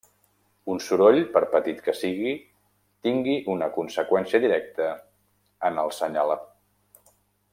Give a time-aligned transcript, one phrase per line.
[0.75, 2.31] Un soroll, per petit que sigui,
[3.09, 4.89] tingui una conseqüència directa
[5.71, 6.35] en el senyal.